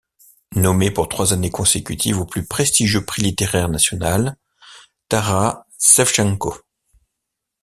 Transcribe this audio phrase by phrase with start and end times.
[0.55, 4.35] Nommé pour trois années consécutives au plus prestigieux prix littéraire national
[5.09, 6.55] “Taras Shevchenko”.